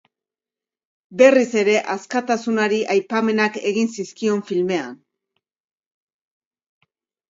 [1.21, 5.01] Berriz ere askatasunari aipamenak egin zizkion filmean.